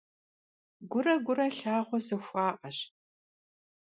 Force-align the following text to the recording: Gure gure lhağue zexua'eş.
Gure 0.91 1.13
gure 1.27 1.47
lhağue 1.57 1.97
zexua'eş. 2.05 2.77